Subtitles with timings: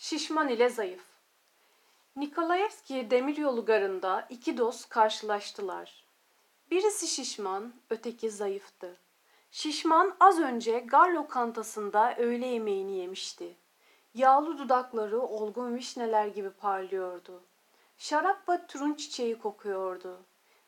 [0.00, 1.04] Şişman ile zayıf.
[2.16, 6.04] Nikolaevski demiryolu garında iki dost karşılaştılar.
[6.70, 8.96] Birisi şişman, öteki zayıftı.
[9.50, 13.56] Şişman az önce gar lokantasında öğle yemeğini yemişti.
[14.14, 17.42] Yağlı dudakları olgun vişneler gibi parlıyordu.
[17.96, 20.18] Şarap ve turun çiçeği kokuyordu.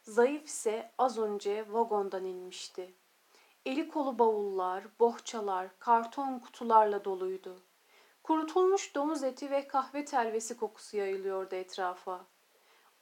[0.02, 2.94] Zayıf ise az önce vagondan inmişti.
[3.66, 7.60] Eli kolu bavullar, bohçalar, karton kutularla doluydu.
[8.30, 12.26] Kurutulmuş domuz eti ve kahve telvesi kokusu yayılıyordu etrafa.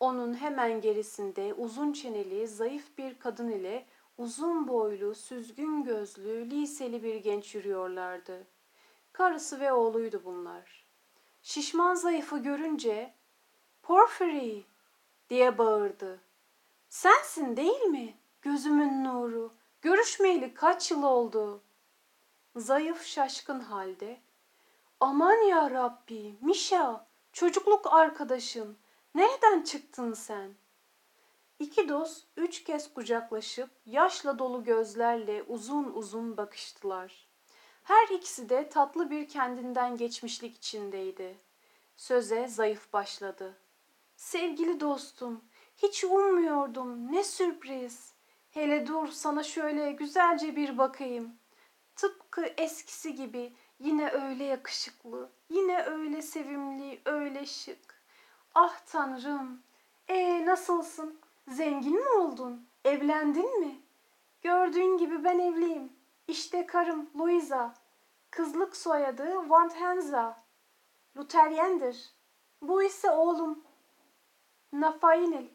[0.01, 3.87] Onun hemen gerisinde uzun çeneli, zayıf bir kadın ile
[4.19, 8.47] uzun boylu, süzgün gözlü, liseli bir genç yürüyorlardı.
[9.13, 10.87] Karısı ve oğluydu bunlar.
[11.43, 13.15] Şişman zayıfı görünce
[13.83, 14.63] Porfiry
[15.31, 16.21] diye bağırdı.
[16.89, 18.19] Sensin değil mi?
[18.43, 19.55] Gözümün nuru.
[19.83, 21.63] Görüşmeyeli kaç yıl oldu?
[22.57, 24.28] Zayıf şaşkın halde.
[25.01, 28.79] Aman ya Rabbi, Mişa, çocukluk arkadaşım.
[29.15, 30.55] Nereden çıktın sen?
[31.59, 37.29] İki dost üç kez kucaklaşıp yaşla dolu gözlerle uzun uzun bakıştılar.
[37.83, 41.39] Her ikisi de tatlı bir kendinden geçmişlik içindeydi.
[41.97, 43.57] Söze zayıf başladı.
[44.17, 45.45] Sevgili dostum,
[45.77, 47.13] hiç ummuyordum.
[47.13, 48.13] Ne sürpriz.
[48.51, 51.38] Hele dur sana şöyle güzelce bir bakayım.
[51.99, 58.03] Tıpkı eskisi gibi yine öyle yakışıklı, yine öyle sevimli, öyle şık.
[58.55, 59.63] Ah tanrım.
[60.09, 61.21] E nasılsın?
[61.49, 62.69] Zengin mi oldun?
[62.85, 63.81] Evlendin mi?
[64.43, 65.93] Gördüğün gibi ben evliyim.
[66.29, 67.75] İşte karım Louisa.
[68.31, 70.45] Kızlık soyadı Van Henza.
[71.17, 72.11] Luteryendir.
[72.63, 73.65] Bu ise oğlum
[74.73, 75.49] Nafainil.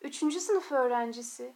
[0.00, 1.54] Üçüncü sınıf öğrencisi.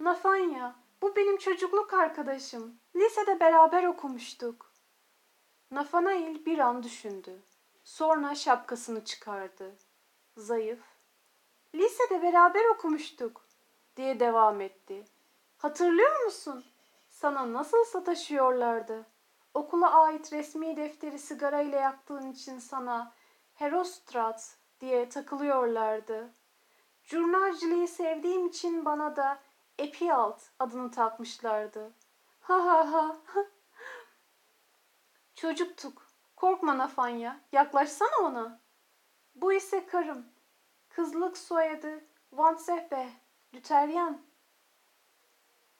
[0.00, 2.80] Nafanya, bu benim çocukluk arkadaşım.
[2.96, 4.72] Lisede beraber okumuştuk.
[5.70, 7.42] Nafanail bir an düşündü.
[7.84, 9.76] Sonra şapkasını çıkardı.
[10.36, 10.80] Zayıf.
[11.74, 13.46] Lisede beraber okumuştuk
[13.96, 15.04] diye devam etti.
[15.56, 16.64] Hatırlıyor musun?
[17.08, 19.06] Sana nasıl sataşıyorlardı?
[19.54, 23.12] Okula ait resmi defteri sigara ile yaktığın için sana
[23.54, 26.34] Herostrat diye takılıyorlardı.
[27.02, 29.38] Jurnalciliği sevdiğim için bana da
[29.78, 31.92] Epialt adını takmışlardı.
[32.40, 33.16] Ha ha ha.
[35.34, 36.06] Çocuktuk.
[36.36, 37.40] Korkma Nafanya.
[37.52, 38.60] Yaklaşsana ona.
[39.34, 40.26] Bu ise karım.
[40.88, 43.08] Kızlık soyadı Van Sehbe.
[43.54, 44.22] Lüteryan.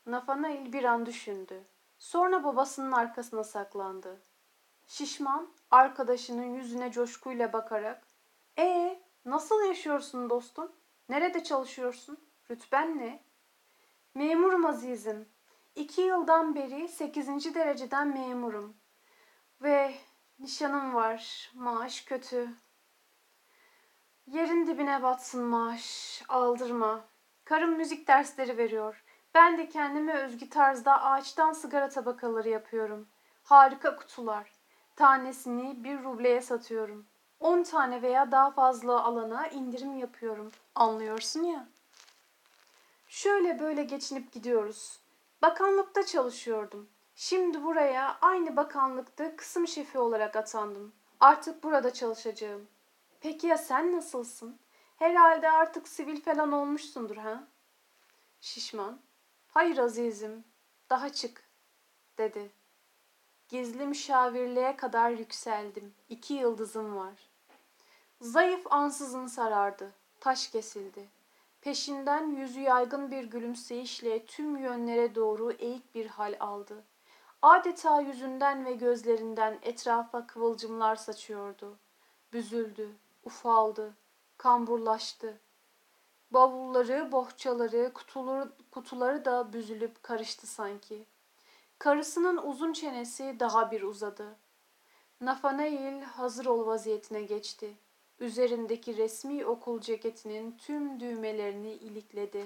[0.07, 1.65] Nafanail bir an düşündü.
[1.99, 4.23] Sonra babasının arkasına saklandı.
[4.87, 8.07] Şişman arkadaşının yüzüne coşkuyla bakarak
[8.59, 10.73] "Ee, nasıl yaşıyorsun dostum?
[11.09, 12.31] Nerede çalışıyorsun?
[12.51, 13.28] Rütben ne?"
[14.19, 15.29] "Memurum azizim.
[15.75, 18.77] İki yıldan beri sekizinci dereceden memurum.
[19.63, 19.95] Ve
[20.39, 21.51] nişanım var.
[21.55, 22.49] Maaş kötü.
[24.27, 26.23] Yerin dibine batsın maaş.
[26.29, 27.05] Aldırma.
[27.45, 29.05] Karım müzik dersleri veriyor.
[29.35, 33.09] Ben de kendime özgü tarzda ağaçtan sigara tabakaları yapıyorum.
[33.43, 34.53] Harika kutular.
[34.97, 37.07] Tanesini bir rubleye satıyorum.
[37.41, 40.53] On tane veya daha fazla alana indirim yapıyorum.
[40.75, 41.69] Anlıyorsun ya.
[43.09, 45.01] Şöyle böyle geçinip gidiyoruz.
[45.43, 46.89] Bakanlıkta çalışıyordum.
[47.15, 50.93] Şimdi buraya aynı bakanlıkta kısım şefi olarak atandım.
[51.21, 52.69] Artık burada çalışacağım.
[53.21, 54.59] Peki ya sen nasılsın?
[54.97, 57.45] Herhalde artık sivil falan olmuşsundur ha?
[58.41, 59.01] Şişman.
[59.49, 60.45] Hayır azizim.
[60.91, 61.43] Daha çık.
[62.19, 62.51] Dedi.
[63.49, 65.95] Gizli müşavirliğe kadar yükseldim.
[66.09, 67.31] İki yıldızım var.
[68.21, 69.93] Zayıf ansızın sarardı.
[70.21, 71.18] Taş kesildi.
[71.61, 76.85] Peşinden yüzü yaygın bir gülümseyişle tüm yönlere doğru eğik bir hal aldı.
[77.43, 81.79] Adeta yüzünden ve gözlerinden etrafa kıvılcımlar saçıyordu.
[82.33, 82.89] Büzüldü,
[83.25, 83.95] ufaldı,
[84.39, 85.41] kamburlaştı.
[86.31, 91.07] Bavulları, bohçaları, kutuları, kutuları da büzülüp karıştı sanki.
[91.79, 94.37] Karısının uzun çenesi daha bir uzadı.
[95.21, 97.75] Nathanael hazır ol vaziyetine geçti.
[98.21, 102.45] Üzerindeki resmi okul ceketinin tüm düğmelerini ilikledi.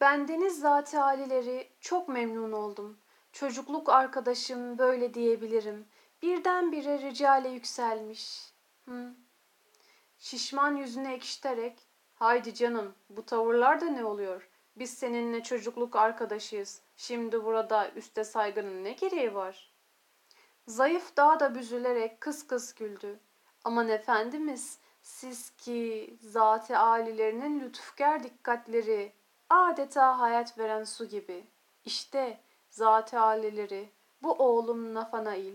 [0.00, 2.98] Bendeniz zati halileri çok memnun oldum.
[3.32, 5.86] Çocukluk arkadaşım böyle diyebilirim.
[6.22, 8.52] Birdenbire ricale yükselmiş.
[8.84, 9.14] Hı.
[10.18, 11.78] Şişman yüzünü ekşiterek,
[12.14, 14.48] haydi canım bu tavırlar da ne oluyor?
[14.76, 16.82] Biz seninle çocukluk arkadaşıyız.
[16.96, 19.72] Şimdi burada üste saygının ne gereği var?
[20.66, 23.20] Zayıf daha da büzülerek kıs kıs güldü.
[23.68, 29.12] Aman efendimiz, siz ki zati alilerinin lütufkar dikkatleri
[29.50, 31.44] adeta hayat veren su gibi.
[31.84, 33.88] İşte zati alileri,
[34.22, 35.54] bu oğlum Nafanail,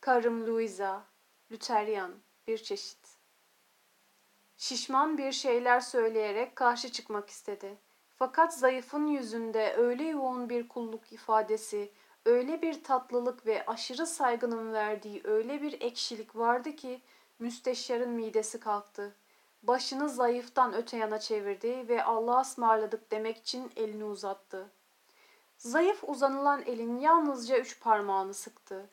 [0.00, 1.02] karım Louisa,
[1.50, 2.12] Lüteryan
[2.46, 3.16] bir çeşit.
[4.56, 7.78] Şişman bir şeyler söyleyerek karşı çıkmak istedi.
[8.16, 11.92] Fakat zayıfın yüzünde öyle yoğun bir kulluk ifadesi,
[12.26, 17.00] öyle bir tatlılık ve aşırı saygının verdiği öyle bir ekşilik vardı ki
[17.42, 19.14] müsteşarın midesi kalktı.
[19.62, 24.70] Başını zayıftan öte yana çevirdi ve Allah'a ısmarladık demek için elini uzattı.
[25.58, 28.90] Zayıf uzanılan elin yalnızca üç parmağını sıktı.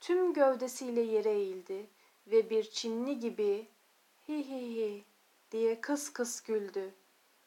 [0.00, 1.90] Tüm gövdesiyle yere eğildi
[2.26, 3.68] ve bir Çinli gibi
[4.28, 5.04] hi hi hi
[5.50, 6.94] diye kıs kıs güldü.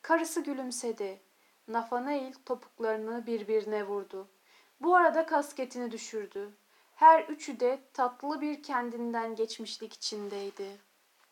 [0.02, 1.20] Karısı gülümsedi.
[1.68, 4.28] Nafanail topuklarını birbirine vurdu.
[4.82, 6.54] Bu arada kasketini düşürdü.
[7.02, 10.91] Her üçü de tatlı bir kendinden geçmişlik içindeydi.